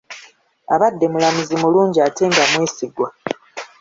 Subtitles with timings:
[0.73, 3.07] Abadde mulamuzi mulungi ate nga mwesigwa.